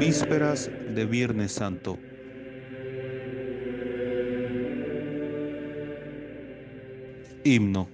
Vísperas 0.00 0.70
de 0.94 1.04
Viernes 1.04 1.52
Santo. 1.52 1.98
Himno. 7.44 7.86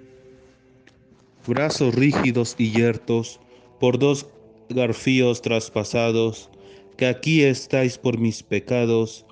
Brazos 1.49 1.97
rígidos 1.97 2.55
y 2.59 2.71
yertos, 2.71 3.41
por 3.81 3.99
dos 3.99 4.29
garfíos 4.69 5.43
traspasados, 5.43 6.49
que 6.97 7.07
aquí 7.07 7.43
estáis 7.43 7.99
por 7.99 8.19
mis 8.19 8.45
pecados, 8.45 9.27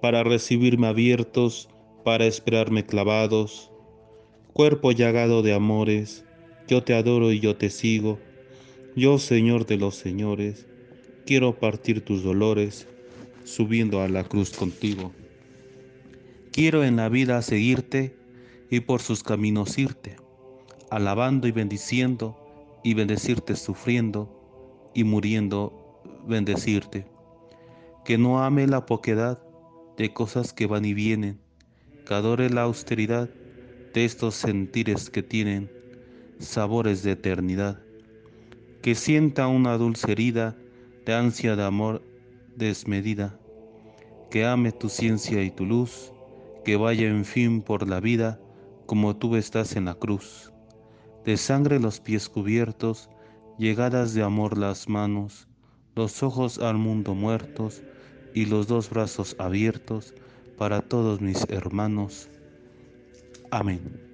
para 0.00 0.24
recibirme 0.24 0.88
abiertos, 0.88 1.68
para 2.04 2.26
esperarme 2.26 2.84
clavados. 2.84 3.70
Cuerpo 4.52 4.90
llagado 4.90 5.42
de 5.42 5.54
amores, 5.54 6.24
yo 6.66 6.82
te 6.82 6.94
adoro 6.94 7.30
y 7.30 7.38
yo 7.38 7.56
te 7.56 7.70
sigo. 7.70 8.18
Yo, 8.96 9.18
Señor 9.18 9.66
de 9.66 9.76
los 9.76 9.94
señores, 9.94 10.66
quiero 11.28 11.52
partir 11.52 12.02
tus 12.02 12.22
dolores, 12.22 12.88
subiendo 13.44 14.00
a 14.00 14.08
la 14.08 14.24
cruz 14.24 14.50
contigo. 14.50 15.12
Quiero 16.52 16.84
en 16.84 16.96
la 16.96 17.10
vida 17.10 17.42
seguirte 17.42 18.16
y 18.70 18.80
por 18.80 19.02
sus 19.02 19.22
caminos 19.22 19.76
irte, 19.76 20.16
alabando 20.90 21.46
y 21.46 21.52
bendiciendo, 21.52 22.34
y 22.82 22.94
bendecirte 22.94 23.56
sufriendo, 23.56 24.90
y 24.94 25.04
muriendo 25.04 26.00
bendecirte. 26.26 27.04
Que 28.06 28.16
no 28.16 28.42
ame 28.42 28.66
la 28.66 28.86
poquedad 28.86 29.38
de 29.98 30.14
cosas 30.14 30.54
que 30.54 30.64
van 30.64 30.86
y 30.86 30.94
vienen, 30.94 31.38
que 32.06 32.14
adore 32.14 32.48
la 32.48 32.62
austeridad 32.62 33.28
de 33.92 34.06
estos 34.06 34.34
sentires 34.34 35.10
que 35.10 35.22
tienen 35.22 35.70
sabores 36.38 37.02
de 37.02 37.10
eternidad, 37.10 37.82
que 38.80 38.94
sienta 38.94 39.46
una 39.46 39.76
dulce 39.76 40.12
herida 40.12 40.56
de 41.08 41.14
ansia 41.14 41.56
de 41.56 41.64
amor 41.64 42.02
desmedida, 42.54 43.40
que 44.30 44.44
ame 44.44 44.72
tu 44.72 44.90
ciencia 44.90 45.42
y 45.42 45.50
tu 45.50 45.64
luz, 45.64 46.12
que 46.66 46.76
vaya 46.76 47.08
en 47.08 47.24
fin 47.24 47.62
por 47.62 47.88
la 47.88 47.98
vida 47.98 48.38
como 48.84 49.16
tú 49.16 49.34
estás 49.36 49.74
en 49.74 49.86
la 49.86 49.94
cruz, 49.94 50.52
de 51.24 51.38
sangre 51.38 51.80
los 51.80 51.98
pies 51.98 52.28
cubiertos, 52.28 53.08
llegadas 53.56 54.12
de 54.12 54.22
amor 54.22 54.58
las 54.58 54.86
manos, 54.86 55.48
los 55.96 56.22
ojos 56.22 56.58
al 56.58 56.76
mundo 56.76 57.14
muertos 57.14 57.82
y 58.34 58.44
los 58.44 58.66
dos 58.66 58.90
brazos 58.90 59.34
abiertos 59.38 60.14
para 60.58 60.82
todos 60.82 61.22
mis 61.22 61.42
hermanos. 61.48 62.28
Amén. 63.50 64.07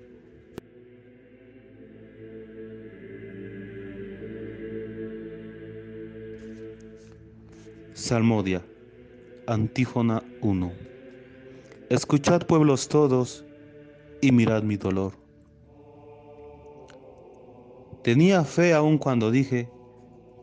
Salmodia, 8.04 8.62
antífona 9.46 10.22
1. 10.42 10.72
Escuchad 11.88 12.42
pueblos 12.42 12.86
todos 12.86 13.46
y 14.20 14.30
mirad 14.30 14.62
mi 14.62 14.76
dolor. 14.76 15.14
Tenía 18.02 18.44
fe 18.44 18.74
aun 18.74 18.98
cuando 18.98 19.30
dije, 19.30 19.70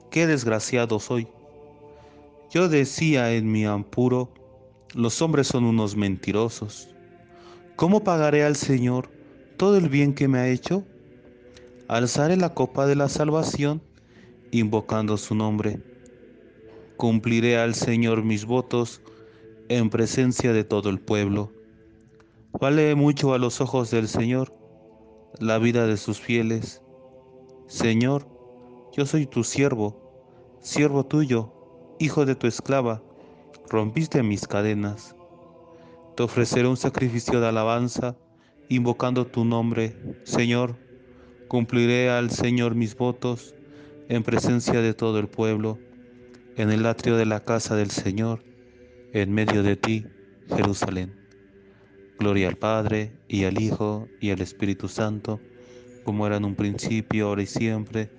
qué 0.09 0.25
desgraciado 0.25 0.99
soy. 0.99 1.27
Yo 2.49 2.67
decía 2.67 3.31
en 3.31 3.51
mi 3.51 3.63
ampuro, 3.63 4.31
los 4.95 5.21
hombres 5.21 5.45
son 5.45 5.65
unos 5.65 5.95
mentirosos. 5.95 6.95
¿Cómo 7.75 8.03
pagaré 8.03 8.43
al 8.43 8.55
Señor 8.55 9.11
todo 9.57 9.77
el 9.77 9.87
bien 9.87 10.15
que 10.15 10.27
me 10.27 10.39
ha 10.39 10.49
hecho? 10.49 10.83
Alzaré 11.87 12.37
la 12.37 12.55
copa 12.55 12.87
de 12.87 12.95
la 12.95 13.07
salvación, 13.07 13.83
invocando 14.49 15.15
su 15.15 15.35
nombre. 15.35 15.90
Cumpliré 17.01 17.57
al 17.57 17.73
Señor 17.73 18.23
mis 18.23 18.45
votos 18.45 19.01
en 19.69 19.89
presencia 19.89 20.53
de 20.53 20.63
todo 20.63 20.91
el 20.91 20.99
pueblo. 20.99 21.51
Vale 22.51 22.93
mucho 22.93 23.33
a 23.33 23.39
los 23.39 23.59
ojos 23.59 23.89
del 23.89 24.07
Señor 24.07 24.53
la 25.39 25.57
vida 25.57 25.87
de 25.87 25.97
sus 25.97 26.21
fieles. 26.21 26.83
Señor, 27.65 28.27
yo 28.95 29.07
soy 29.07 29.25
tu 29.25 29.43
siervo, 29.43 29.99
siervo 30.59 31.03
tuyo, 31.03 31.51
hijo 31.97 32.23
de 32.27 32.35
tu 32.35 32.45
esclava, 32.45 33.01
rompiste 33.67 34.21
mis 34.21 34.47
cadenas. 34.47 35.15
Te 36.15 36.21
ofreceré 36.21 36.67
un 36.67 36.77
sacrificio 36.77 37.41
de 37.41 37.47
alabanza, 37.47 38.15
invocando 38.69 39.25
tu 39.25 39.43
nombre, 39.43 39.97
Señor. 40.23 40.75
Cumpliré 41.47 42.11
al 42.11 42.29
Señor 42.29 42.75
mis 42.75 42.95
votos 42.95 43.55
en 44.07 44.21
presencia 44.21 44.81
de 44.81 44.93
todo 44.93 45.17
el 45.17 45.29
pueblo, 45.29 45.79
en 46.61 46.69
el 46.69 46.85
atrio 46.85 47.17
de 47.17 47.25
la 47.25 47.43
casa 47.43 47.75
del 47.75 47.89
Señor, 47.89 48.43
en 49.13 49.33
medio 49.33 49.63
de 49.63 49.75
ti, 49.75 50.05
Jerusalén. 50.47 51.19
Gloria 52.19 52.49
al 52.49 52.55
Padre, 52.55 53.17
y 53.27 53.45
al 53.45 53.59
Hijo, 53.59 54.07
y 54.19 54.29
al 54.29 54.41
Espíritu 54.41 54.87
Santo, 54.87 55.41
como 56.03 56.27
era 56.27 56.37
en 56.37 56.45
un 56.45 56.53
principio, 56.53 57.29
ahora 57.29 57.41
y 57.41 57.47
siempre, 57.47 58.11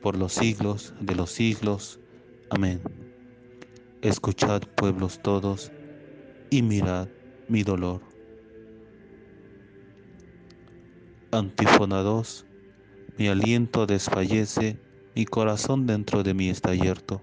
por 0.00 0.16
los 0.16 0.32
siglos 0.32 0.94
de 0.98 1.14
los 1.14 1.30
siglos. 1.30 2.00
Amén. 2.48 2.80
Escuchad, 4.00 4.62
pueblos 4.76 5.20
todos, 5.20 5.70
y 6.48 6.62
mirad 6.62 7.06
mi 7.48 7.64
dolor. 7.64 8.00
Antífona 11.32 11.98
2. 11.98 12.46
Mi 13.18 13.28
aliento 13.28 13.84
desfallece, 13.84 14.80
mi 15.14 15.26
corazón 15.26 15.86
dentro 15.86 16.22
de 16.22 16.32
mí 16.32 16.48
está 16.48 16.70
abierto. 16.70 17.22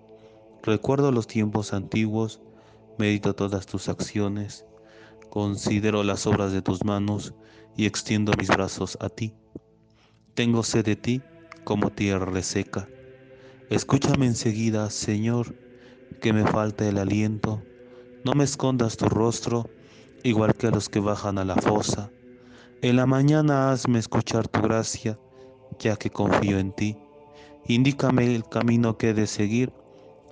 Recuerdo 0.63 1.11
los 1.11 1.25
tiempos 1.25 1.73
antiguos, 1.73 2.39
medito 2.99 3.33
todas 3.33 3.65
tus 3.65 3.89
acciones, 3.89 4.65
considero 5.31 6.03
las 6.03 6.27
obras 6.27 6.51
de 6.51 6.61
tus 6.61 6.85
manos 6.85 7.33
y 7.75 7.87
extiendo 7.87 8.31
mis 8.37 8.49
brazos 8.49 8.95
a 9.01 9.09
ti. 9.09 9.33
Tengo 10.35 10.61
sed 10.63 10.85
de 10.85 10.95
ti 10.95 11.21
como 11.63 11.89
tierra 11.89 12.25
reseca. 12.25 12.87
Escúchame 13.69 14.27
enseguida, 14.27 14.89
Señor, 14.91 15.55
que 16.21 16.31
me 16.31 16.45
falta 16.45 16.87
el 16.87 16.99
aliento. 16.99 17.63
No 18.23 18.33
me 18.33 18.43
escondas 18.43 18.97
tu 18.97 19.05
rostro 19.05 19.67
igual 20.23 20.53
que 20.53 20.67
a 20.67 20.71
los 20.71 20.89
que 20.89 20.99
bajan 20.99 21.39
a 21.39 21.45
la 21.45 21.55
fosa. 21.55 22.11
En 22.83 22.97
la 22.97 23.07
mañana 23.07 23.71
hazme 23.71 23.97
escuchar 23.97 24.47
tu 24.47 24.61
gracia, 24.61 25.19
ya 25.79 25.95
que 25.95 26.11
confío 26.11 26.59
en 26.59 26.71
ti. 26.71 26.97
Indícame 27.65 28.35
el 28.35 28.43
camino 28.43 28.97
que 28.97 29.09
he 29.09 29.13
de 29.13 29.25
seguir, 29.25 29.73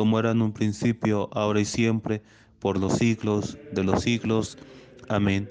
como 0.00 0.18
era 0.18 0.30
en 0.30 0.40
un 0.40 0.54
principio, 0.54 1.28
ahora 1.30 1.60
y 1.60 1.66
siempre, 1.66 2.22
por 2.58 2.80
los 2.80 2.94
siglos 2.94 3.58
de 3.70 3.84
los 3.84 4.02
siglos. 4.02 4.56
Amén. 5.10 5.46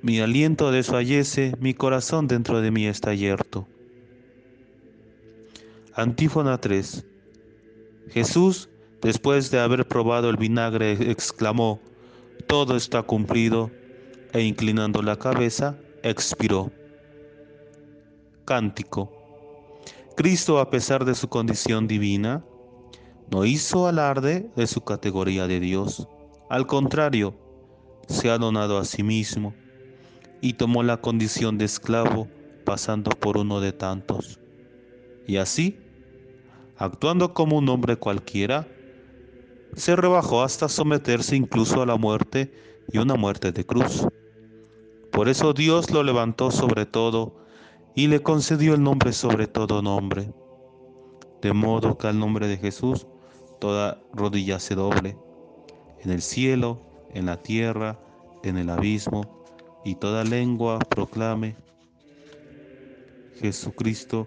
Mi 0.00 0.20
aliento 0.20 0.72
desfallece, 0.72 1.52
mi 1.60 1.74
corazón 1.74 2.26
dentro 2.26 2.62
de 2.62 2.70
mí 2.70 2.86
está 2.86 3.12
yerto. 3.12 3.68
Antífona 5.94 6.56
3. 6.56 7.04
Jesús, 8.12 8.70
después 9.02 9.50
de 9.50 9.60
haber 9.60 9.86
probado 9.86 10.30
el 10.30 10.38
vinagre, 10.38 10.92
exclamó, 11.10 11.78
Todo 12.46 12.76
está 12.76 13.02
cumplido 13.02 13.70
e 14.32 14.40
inclinando 14.40 15.02
la 15.02 15.16
cabeza, 15.16 15.78
expiró. 16.02 16.72
Cántico. 18.46 19.17
Cristo, 20.18 20.58
a 20.58 20.68
pesar 20.68 21.04
de 21.04 21.14
su 21.14 21.28
condición 21.28 21.86
divina, 21.86 22.44
no 23.30 23.44
hizo 23.44 23.86
alarde 23.86 24.50
de 24.56 24.66
su 24.66 24.80
categoría 24.80 25.46
de 25.46 25.60
Dios. 25.60 26.08
Al 26.50 26.66
contrario, 26.66 27.36
se 28.08 28.28
ha 28.28 28.36
donado 28.36 28.78
a 28.78 28.84
sí 28.84 29.04
mismo 29.04 29.54
y 30.40 30.54
tomó 30.54 30.82
la 30.82 30.96
condición 30.96 31.56
de 31.56 31.66
esclavo 31.66 32.26
pasando 32.64 33.12
por 33.12 33.38
uno 33.38 33.60
de 33.60 33.70
tantos. 33.70 34.40
Y 35.24 35.36
así, 35.36 35.78
actuando 36.78 37.32
como 37.32 37.56
un 37.56 37.68
hombre 37.68 37.94
cualquiera, 37.94 38.66
se 39.76 39.94
rebajó 39.94 40.42
hasta 40.42 40.68
someterse 40.68 41.36
incluso 41.36 41.80
a 41.80 41.86
la 41.86 41.94
muerte 41.94 42.52
y 42.90 42.98
una 42.98 43.14
muerte 43.14 43.52
de 43.52 43.64
cruz. 43.64 44.04
Por 45.12 45.28
eso 45.28 45.52
Dios 45.52 45.92
lo 45.92 46.02
levantó 46.02 46.50
sobre 46.50 46.86
todo 46.86 47.38
y 47.94 48.06
le 48.06 48.20
concedió 48.20 48.74
el 48.74 48.82
nombre 48.82 49.12
sobre 49.12 49.46
todo 49.46 49.82
nombre, 49.82 50.32
de 51.42 51.52
modo 51.52 51.98
que 51.98 52.06
al 52.06 52.18
nombre 52.18 52.48
de 52.48 52.56
Jesús 52.56 53.06
toda 53.60 54.00
rodilla 54.12 54.58
se 54.60 54.74
doble, 54.74 55.16
en 56.00 56.10
el 56.10 56.22
cielo, 56.22 56.80
en 57.14 57.26
la 57.26 57.42
tierra, 57.42 57.98
en 58.42 58.56
el 58.56 58.70
abismo, 58.70 59.44
y 59.84 59.94
toda 59.94 60.24
lengua 60.24 60.78
proclame, 60.78 61.56
Jesucristo 63.40 64.26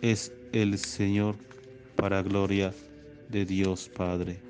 es 0.00 0.32
el 0.52 0.78
Señor 0.78 1.36
para 1.96 2.22
gloria 2.22 2.72
de 3.28 3.44
Dios 3.44 3.88
Padre. 3.88 4.40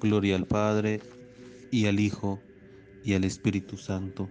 Gloria 0.00 0.36
al 0.36 0.46
Padre 0.46 1.00
y 1.72 1.86
al 1.86 1.98
Hijo 1.98 2.40
y 3.04 3.14
al 3.14 3.24
Espíritu 3.24 3.76
Santo, 3.76 4.30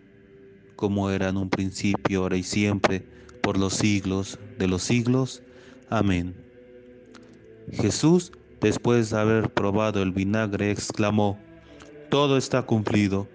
como 0.77 1.09
era 1.09 1.27
en 1.27 1.35
un 1.35 1.49
principio, 1.49 2.21
ahora 2.21 2.37
y 2.37 2.43
siempre, 2.43 3.05
por 3.41 3.57
los 3.57 3.73
siglos 3.73 4.39
de 4.57 4.67
los 4.67 4.83
siglos. 4.83 5.43
Amén. 5.89 6.35
Jesús, 7.73 8.31
después 8.61 9.09
de 9.09 9.19
haber 9.19 9.49
probado 9.49 10.01
el 10.01 10.13
vinagre, 10.13 10.71
exclamó, 10.71 11.37
Todo 12.09 12.37
está 12.37 12.61
cumplido, 12.61 13.27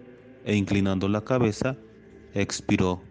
e 0.44 0.56
inclinando 0.56 1.08
la 1.08 1.22
cabeza, 1.22 1.76
expiró. 2.32 3.02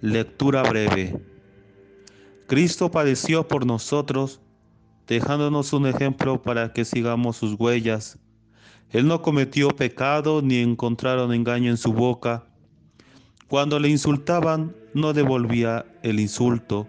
Lectura 0.00 0.62
breve. 0.62 1.20
Cristo 2.46 2.90
padeció 2.90 3.46
por 3.46 3.66
nosotros, 3.66 4.40
dejándonos 5.06 5.72
un 5.72 5.86
ejemplo 5.86 6.40
para 6.40 6.72
que 6.72 6.84
sigamos 6.84 7.36
sus 7.36 7.54
huellas. 7.58 8.18
Él 8.90 9.06
no 9.06 9.20
cometió 9.20 9.68
pecado 9.68 10.40
ni 10.40 10.58
encontraron 10.58 11.32
engaño 11.32 11.70
en 11.70 11.76
su 11.76 11.92
boca. 11.92 12.46
Cuando 13.48 13.78
le 13.78 13.88
insultaban, 13.88 14.74
no 14.94 15.12
devolvía 15.12 15.84
el 16.02 16.20
insulto. 16.20 16.86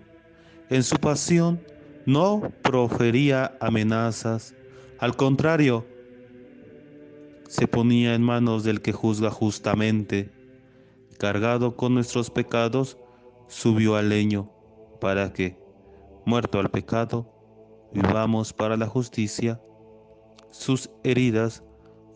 En 0.70 0.84
su 0.84 0.96
pasión, 0.98 1.62
no 2.06 2.52
profería 2.64 3.58
amenazas. 3.60 4.56
Al 5.00 5.16
contrario, 5.16 5.86
se 7.48 7.68
ponía 7.68 8.16
en 8.16 8.24
manos 8.24 8.64
del 8.64 8.82
que 8.82 8.94
juzga 8.94 9.30
justamente. 9.30 10.32
Cargado 11.18 11.76
con 11.76 11.94
nuestros 11.94 12.30
pecados, 12.30 12.98
subió 13.48 13.96
al 13.98 14.10
leño 14.10 14.50
para 15.02 15.34
que, 15.34 15.58
muerto 16.26 16.60
al 16.60 16.70
pecado, 16.70 17.30
vivamos 17.94 18.54
para 18.54 18.78
la 18.78 18.86
justicia. 18.86 19.62
Sus 20.52 20.90
heridas 21.04 21.64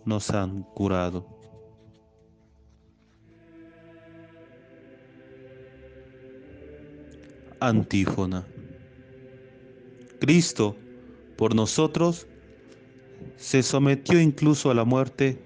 nos 0.05 0.29
han 0.31 0.63
curado. 0.73 1.25
Antífona. 7.59 8.45
Cristo, 10.19 10.75
por 11.37 11.55
nosotros, 11.55 12.27
se 13.37 13.63
sometió 13.63 14.19
incluso 14.19 14.69
a 14.69 14.73
la 14.73 14.83
muerte 14.83 15.41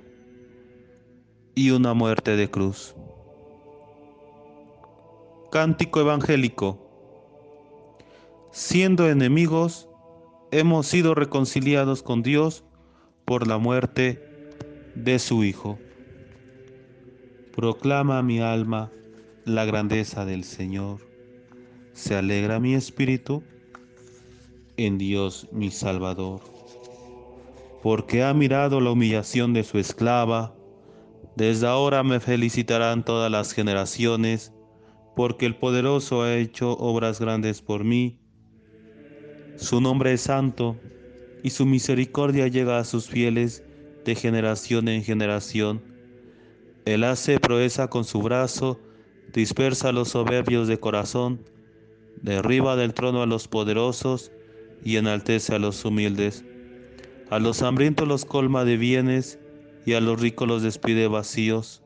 y 1.56 1.72
una 1.72 1.94
muerte 1.94 2.36
de 2.36 2.50
cruz. 2.50 2.96
Cántico 5.52 6.00
evangélico. 6.00 6.80
Siendo 8.52 9.10
enemigos, 9.10 9.88
hemos 10.52 10.88
sido 10.88 11.14
reconciliados 11.16 12.04
con 12.04 12.24
Dios 12.24 12.64
por 13.26 13.48
la 13.48 13.58
muerte 13.58 14.27
de 15.04 15.20
su 15.20 15.44
Hijo. 15.44 15.78
Proclama 17.56 18.24
mi 18.24 18.40
alma 18.40 18.92
la 19.46 19.64
grandeza 19.64 20.26
del 20.26 20.44
Señor. 20.44 21.08
Se 21.94 22.16
alegra 22.16 22.60
mi 22.60 22.74
espíritu 22.74 23.44
en 24.76 24.98
Dios 24.98 25.48
mi 25.52 25.70
Salvador, 25.70 26.42
porque 27.84 28.24
ha 28.24 28.34
mirado 28.34 28.82
la 28.82 28.92
humillación 28.92 29.54
de 29.54 29.64
su 29.64 29.78
esclava. 29.78 30.56
Desde 31.36 31.68
ahora 31.68 32.02
me 32.02 32.20
felicitarán 32.20 33.06
todas 33.06 33.32
las 33.32 33.54
generaciones, 33.54 34.52
porque 35.16 35.46
el 35.46 35.56
poderoso 35.56 36.24
ha 36.24 36.36
hecho 36.36 36.72
obras 36.74 37.20
grandes 37.20 37.62
por 37.62 37.84
mí. 37.84 38.20
Su 39.58 39.80
nombre 39.80 40.14
es 40.14 40.22
santo, 40.22 40.76
y 41.44 41.52
su 41.52 41.68
misericordia 41.68 42.48
llega 42.48 42.80
a 42.80 42.84
sus 42.84 43.08
fieles 43.08 43.64
de 44.08 44.16
generación 44.16 44.88
en 44.88 45.04
generación. 45.04 45.84
Él 46.86 47.04
hace 47.04 47.42
proeza 47.42 47.90
con 47.90 48.06
su 48.06 48.22
brazo, 48.22 48.80
dispersa 49.34 49.90
a 49.90 49.92
los 49.92 50.08
soberbios 50.10 50.70
de 50.70 50.80
corazón, 50.80 51.44
derriba 52.22 52.78
del 52.78 52.94
trono 52.94 53.22
a 53.22 53.26
los 53.26 53.50
poderosos 53.50 54.32
y 54.82 54.96
enaltece 54.96 55.54
a 55.54 55.60
los 55.60 55.84
humildes. 55.84 56.46
A 57.30 57.40
los 57.40 57.62
hambrientos 57.62 58.08
los 58.08 58.24
colma 58.24 58.64
de 58.64 58.78
bienes 58.78 59.40
y 59.86 59.94
a 59.94 60.00
los 60.00 60.22
ricos 60.22 60.48
los 60.48 60.64
despide 60.64 61.10
vacíos. 61.10 61.84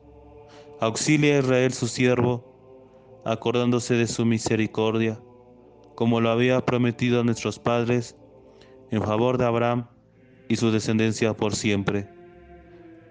Auxilia 0.78 1.34
a 1.34 1.38
Israel 1.40 1.72
su 1.72 1.88
siervo, 1.88 3.20
acordándose 3.24 3.94
de 3.94 4.06
su 4.06 4.24
misericordia, 4.24 5.20
como 5.96 6.20
lo 6.20 6.30
había 6.30 6.64
prometido 6.64 7.20
a 7.20 7.24
nuestros 7.24 7.58
padres, 7.58 8.16
en 8.92 9.02
favor 9.02 9.38
de 9.38 9.44
Abraham 9.44 9.88
y 10.52 10.56
su 10.56 10.70
descendencia 10.70 11.34
por 11.34 11.56
siempre. 11.56 12.06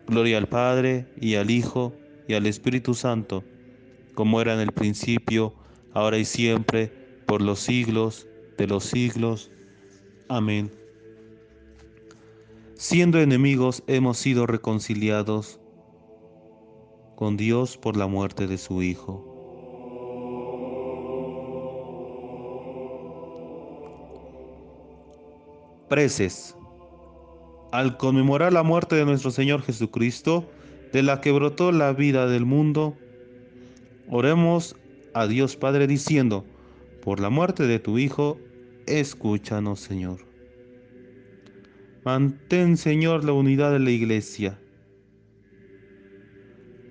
Gloria 0.05 0.37
al 0.37 0.47
Padre 0.47 1.07
y 1.19 1.33
al 1.33 1.49
Hijo 1.49 1.91
y 2.27 2.35
al 2.35 2.45
Espíritu 2.45 2.93
Santo, 2.93 3.43
como 4.13 4.39
era 4.41 4.53
en 4.53 4.59
el 4.59 4.71
principio, 4.71 5.55
ahora 5.91 6.19
y 6.19 6.25
siempre, 6.25 6.93
por 7.25 7.41
los 7.41 7.57
siglos 7.59 8.27
de 8.59 8.67
los 8.67 8.83
siglos. 8.83 9.49
Amén. 10.29 10.71
Siendo 12.75 13.19
enemigos 13.19 13.81
hemos 13.87 14.19
sido 14.19 14.45
reconciliados 14.45 15.59
con 17.15 17.37
Dios 17.37 17.75
por 17.75 17.97
la 17.97 18.05
muerte 18.05 18.45
de 18.45 18.59
su 18.59 18.83
Hijo. 18.83 19.25
Preces. 25.89 26.55
Al 27.71 27.95
conmemorar 27.95 28.51
la 28.51 28.63
muerte 28.63 28.97
de 28.97 29.05
nuestro 29.05 29.31
Señor 29.31 29.61
Jesucristo, 29.61 30.51
de 30.91 31.03
la 31.03 31.21
que 31.21 31.31
brotó 31.31 31.71
la 31.71 31.93
vida 31.93 32.27
del 32.27 32.45
mundo, 32.45 32.97
oremos 34.09 34.75
a 35.13 35.25
Dios 35.25 35.55
Padre 35.55 35.87
diciendo, 35.87 36.45
por 37.01 37.21
la 37.21 37.29
muerte 37.29 37.67
de 37.67 37.79
tu 37.79 37.97
Hijo, 37.97 38.37
escúchanos 38.87 39.79
Señor. 39.79 40.19
Mantén 42.03 42.75
Señor 42.75 43.23
la 43.23 43.31
unidad 43.31 43.71
de 43.71 43.79
la 43.79 43.91
iglesia. 43.91 44.59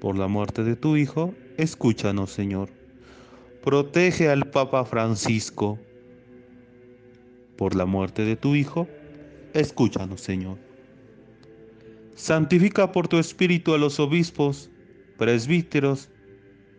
Por 0.01 0.17
la 0.17 0.29
muerte 0.29 0.65
de 0.65 0.77
tu 0.77 0.97
Hijo, 0.97 1.35
escúchanos 1.59 2.31
Señor. 2.31 2.71
Protege 3.63 4.31
al 4.31 4.49
Papa 4.49 4.87
Francisco. 4.87 5.79
Por 7.59 7.75
la 7.75 7.85
muerte 7.85 8.25
de 8.25 8.37
tu 8.37 8.55
Hijo, 8.55 8.89
escúchanos 9.53 10.23
Señor. 10.23 10.70
Santifica 12.21 12.93
por 12.93 13.09
tu 13.09 13.19
Espíritu 13.19 13.75
a 13.75 13.79
los 13.79 13.99
obispos, 13.99 14.71
presbíteros, 15.17 16.11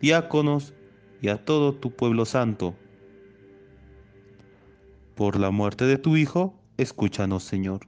diáconos 0.00 0.72
y 1.20 1.28
a 1.28 1.44
todo 1.44 1.74
tu 1.74 1.90
pueblo 1.90 2.24
santo 2.24 2.76
por 5.14 5.38
la 5.38 5.50
muerte 5.50 5.84
de 5.84 5.98
tu 5.98 6.16
Hijo, 6.16 6.58
escúchanos, 6.78 7.44
Señor. 7.44 7.86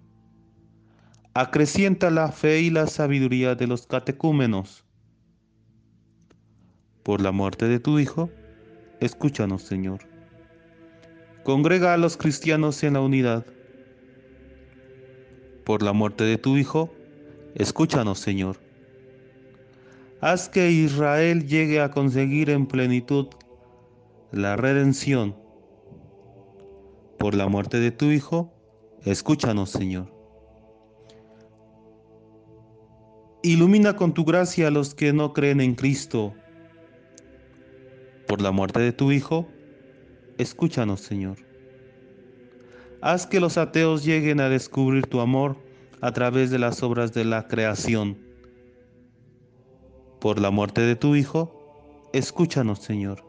Acrecienta 1.33 2.11
la 2.11 2.31
fe 2.31 2.61
y 2.61 2.71
la 2.71 2.87
sabiduría 2.87 3.55
de 3.55 3.67
los 3.67 3.87
catecúmenos. 3.87 4.85
Por 7.03 7.21
la 7.21 7.33
muerte 7.33 7.67
de 7.67 7.81
tu 7.81 7.99
Hijo, 7.99 8.31
escúchanos, 9.01 9.63
Señor. 9.63 10.01
Congrega 11.43 11.93
a 11.95 11.97
los 11.97 12.17
cristianos 12.17 12.83
en 12.85 12.93
la 12.93 13.01
unidad. 13.01 13.45
Por 15.65 15.83
la 15.83 15.93
muerte 15.93 16.25
de 16.25 16.39
tu 16.39 16.57
Hijo, 16.57 16.95
escúchanos, 17.55 18.19
Señor. 18.19 18.59
Haz 20.21 20.49
que 20.49 20.71
Israel 20.71 21.47
llegue 21.47 21.81
a 21.81 21.91
conseguir 21.91 22.51
en 22.51 22.67
plenitud 22.67 23.27
la 24.33 24.57
redención 24.57 25.37
por 27.19 27.35
la 27.35 27.49
muerte 27.49 27.79
de 27.79 27.91
tu 27.91 28.07
Hijo, 28.07 28.53
escúchanos, 29.05 29.71
Señor. 29.71 30.13
Ilumina 33.43 33.95
con 33.97 34.15
tu 34.15 34.25
gracia 34.25 34.69
a 34.69 34.71
los 34.71 34.95
que 34.95 35.13
no 35.13 35.33
creen 35.33 35.61
en 35.61 35.75
Cristo. 35.75 36.33
Por 38.27 38.41
la 38.41 38.51
muerte 38.51 38.81
de 38.81 38.93
tu 38.93 39.13
Hijo, 39.13 39.47
escúchanos, 40.39 41.01
Señor. 41.01 41.37
Haz 43.03 43.27
que 43.27 43.41
los 43.41 43.59
ateos 43.59 44.05
lleguen 44.05 44.41
a 44.41 44.49
descubrir 44.49 45.07
tu 45.07 45.21
amor 45.21 45.59
a 46.01 46.13
través 46.13 46.51
de 46.51 46.59
las 46.59 46.83
obras 46.83 47.13
de 47.13 47.25
la 47.25 47.49
creación. 47.49 48.19
Por 50.21 50.41
la 50.41 50.51
muerte 50.51 50.81
de 50.81 50.97
tu 50.97 51.17
Hijo, 51.17 52.09
escúchanos, 52.13 52.79
Señor. 52.79 53.25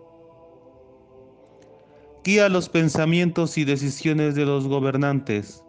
Guía 2.24 2.50
los 2.50 2.70
pensamientos 2.70 3.58
y 3.58 3.66
decisiones 3.66 4.36
de 4.36 4.46
los 4.46 4.68
gobernantes. 4.68 5.64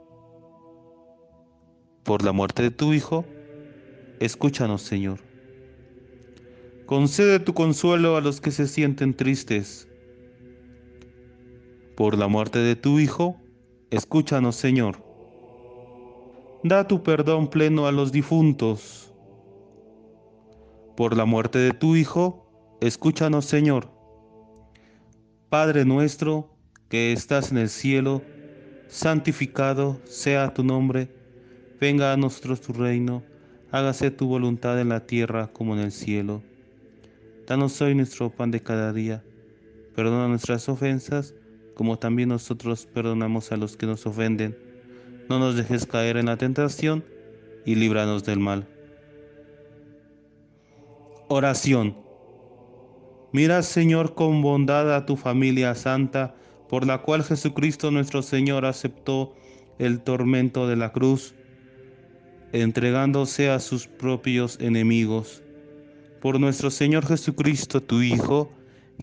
Por 2.03 2.25
la 2.25 2.33
muerte 2.33 2.63
de 2.63 2.71
tu 2.71 2.93
Hijo, 2.93 3.25
escúchanos, 4.21 4.83
Señor. 4.83 5.19
Concede 6.87 7.41
tu 7.41 7.53
consuelo 7.53 8.17
a 8.17 8.21
los 8.21 8.41
que 8.41 8.53
se 8.53 8.69
sienten 8.69 9.15
tristes. 9.15 9.89
Por 11.97 12.17
la 12.17 12.29
muerte 12.29 12.61
de 12.61 12.77
tu 12.77 13.01
Hijo, 13.01 13.41
escúchanos, 13.91 14.57
Señor. 14.57 15.06
Da 16.69 16.89
tu 16.89 17.01
perdón 17.05 17.49
pleno 17.49 17.87
a 17.87 17.93
los 17.93 18.11
difuntos. 18.11 19.15
Por 20.97 21.17
la 21.17 21.25
muerte 21.25 21.61
de 21.61 21.71
tu 21.71 21.95
Hijo, 21.95 22.45
escúchanos, 22.81 23.45
Señor. 23.45 23.89
Padre 25.49 25.85
nuestro, 25.85 26.51
que 26.89 27.13
estás 27.13 27.53
en 27.53 27.59
el 27.59 27.69
cielo, 27.69 28.21
santificado 28.89 30.01
sea 30.07 30.53
tu 30.55 30.65
nombre, 30.65 31.09
venga 31.81 32.13
a 32.13 32.17
nosotros 32.17 32.61
tu 32.61 32.73
reino 32.73 33.23
hágase 33.71 34.11
tu 34.11 34.27
voluntad 34.27 34.81
en 34.81 34.89
la 34.89 35.07
tierra 35.07 35.49
como 35.53 35.75
en 35.75 35.81
el 35.81 35.93
cielo. 35.93 36.43
Danos 37.47 37.81
hoy 37.81 37.95
nuestro 37.95 38.31
pan 38.31 38.51
de 38.51 38.61
cada 38.61 38.93
día. 38.93 39.23
Perdona 39.95 40.29
nuestras 40.29 40.69
ofensas, 40.69 41.33
como 41.75 41.99
también 41.99 42.31
nosotros 42.31 42.87
perdonamos 42.87 43.53
a 43.53 43.57
los 43.57 43.77
que 43.77 43.87
nos 43.87 44.07
ofenden. 44.07 44.66
No 45.29 45.41
nos 45.41 45.57
dejes 45.57 45.87
caer 45.87 46.17
en 46.17 46.27
la 46.27 46.37
tentación 46.37 47.05
y 47.65 47.75
líbranos 47.75 48.25
del 48.25 48.39
mal. 48.39 48.69
Oración. 51.29 51.97
Mira, 53.33 53.63
Señor, 53.63 54.15
con 54.15 54.41
bondad 54.41 54.95
a 54.95 55.05
tu 55.05 55.17
familia 55.17 55.75
santa, 55.75 56.37
por 56.69 56.87
la 56.87 57.03
cual 57.03 57.25
Jesucristo 57.25 57.91
nuestro 57.91 58.23
Señor 58.23 58.65
aceptó 58.65 59.35
el 59.79 60.01
tormento 60.01 60.69
de 60.69 60.77
la 60.77 60.93
cruz 60.93 61.35
entregándose 62.53 63.51
a 63.51 63.59
sus 63.59 63.89
propios 63.89 64.59
enemigos. 64.61 65.43
Por 66.21 66.39
nuestro 66.39 66.71
Señor 66.71 67.05
Jesucristo, 67.05 67.83
tu 67.83 68.01
Hijo, 68.01 68.53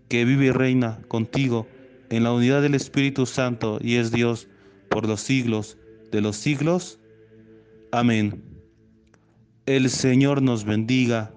que 0.08 0.26
vive 0.26 0.46
y 0.46 0.52
reina 0.52 1.02
contigo 1.10 1.68
en 2.10 2.24
la 2.24 2.32
unidad 2.32 2.62
del 2.62 2.76
Espíritu 2.76 3.26
Santo 3.26 3.78
y 3.82 3.98
es 3.98 4.12
Dios 4.12 4.48
por 4.90 5.08
los 5.08 5.22
siglos 5.22 5.78
de 6.14 6.22
los 6.22 6.38
siglos. 6.38 7.00
Amén. 7.92 8.44
El 9.66 9.90
Señor 9.90 10.42
nos 10.42 10.64
bendiga, 10.64 11.34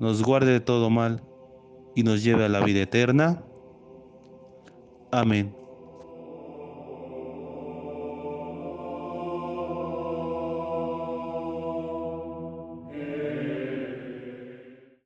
nos 0.00 0.22
guarde 0.22 0.52
de 0.52 0.60
todo 0.60 0.88
mal 0.88 1.22
y 1.94 2.02
nos 2.02 2.24
lleve 2.24 2.44
a 2.44 2.48
la 2.48 2.60
vida 2.60 2.80
eterna. 2.80 3.44
Amén. 5.12 5.57